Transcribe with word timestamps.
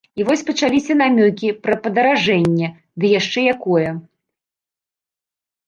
І 0.19 0.23
вось 0.27 0.43
пачаліся 0.47 0.93
намёкі 1.01 1.47
пра 1.65 1.75
падаражэнне, 1.83 2.67
ды 3.03 3.13
яшчэ 3.13 3.47
якое. 3.55 3.95